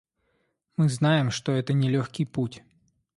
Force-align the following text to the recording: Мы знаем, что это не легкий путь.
Мы 0.77 0.89
знаем, 0.89 1.29
что 1.29 1.51
это 1.51 1.73
не 1.73 1.87
легкий 1.87 2.25
путь. 2.25 2.63